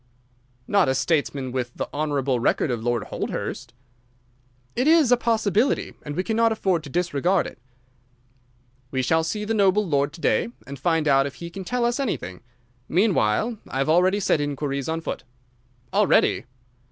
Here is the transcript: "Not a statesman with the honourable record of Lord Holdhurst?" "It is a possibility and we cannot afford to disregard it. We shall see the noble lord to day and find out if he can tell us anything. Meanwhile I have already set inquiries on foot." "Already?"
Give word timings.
"Not 0.67 0.89
a 0.89 0.95
statesman 0.95 1.51
with 1.51 1.75
the 1.75 1.87
honourable 1.93 2.39
record 2.39 2.71
of 2.71 2.81
Lord 2.81 3.03
Holdhurst?" 3.03 3.71
"It 4.75 4.87
is 4.87 5.11
a 5.11 5.15
possibility 5.15 5.93
and 6.01 6.15
we 6.15 6.23
cannot 6.23 6.51
afford 6.51 6.83
to 6.85 6.89
disregard 6.89 7.45
it. 7.45 7.59
We 8.89 9.03
shall 9.03 9.23
see 9.23 9.45
the 9.45 9.53
noble 9.53 9.85
lord 9.85 10.11
to 10.13 10.19
day 10.21 10.47
and 10.65 10.79
find 10.79 11.07
out 11.07 11.27
if 11.27 11.35
he 11.35 11.51
can 11.51 11.63
tell 11.63 11.85
us 11.85 11.99
anything. 11.99 12.41
Meanwhile 12.89 13.59
I 13.67 13.77
have 13.77 13.89
already 13.89 14.19
set 14.19 14.41
inquiries 14.41 14.89
on 14.89 15.01
foot." 15.01 15.23
"Already?" 15.93 16.45